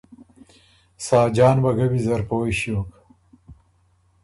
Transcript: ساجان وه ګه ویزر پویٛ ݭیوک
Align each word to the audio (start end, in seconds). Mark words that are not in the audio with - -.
ساجان 1.07 1.57
وه 1.63 1.71
ګه 1.77 1.85
ویزر 1.91 2.21
پویٛ 2.27 2.55
ݭیوک 2.59 2.91